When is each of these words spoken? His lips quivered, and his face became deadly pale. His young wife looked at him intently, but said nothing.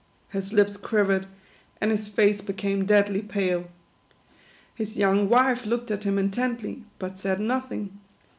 His 0.29 0.51
lips 0.51 0.77
quivered, 0.77 1.27
and 1.79 1.91
his 1.91 2.07
face 2.07 2.41
became 2.41 2.87
deadly 2.87 3.21
pale. 3.21 3.65
His 4.73 4.97
young 4.97 5.29
wife 5.29 5.63
looked 5.63 5.91
at 5.91 6.05
him 6.05 6.17
intently, 6.17 6.85
but 6.97 7.19
said 7.19 7.39
nothing. 7.39 7.99